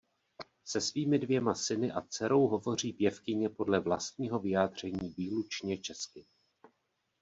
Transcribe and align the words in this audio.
Se 0.65 0.81
svými 0.81 1.19
dvěma 1.19 1.55
syny 1.55 1.91
a 1.91 2.01
dcerou 2.01 2.47
hovoří 2.47 2.93
pěvkyně 2.93 3.49
podle 3.49 3.79
vlastního 3.79 4.39
vyjádření 4.39 5.09
výlučně 5.17 5.77
česky. 5.77 6.25